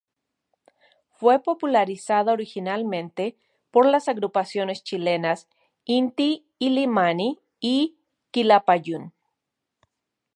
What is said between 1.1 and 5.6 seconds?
Fue popularizada originalmente por las agrupaciones chilenas